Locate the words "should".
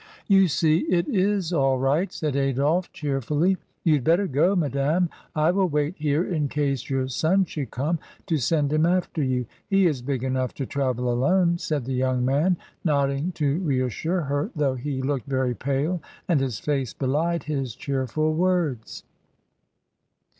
7.45-7.69